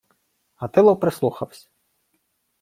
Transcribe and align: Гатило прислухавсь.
Гатило 0.55 0.95
прислухавсь. 0.95 1.69